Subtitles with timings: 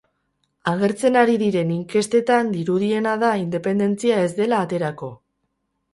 [0.71, 5.15] Agertzen ari diren inkestetan dirudiena da independentzia ez dela aterako.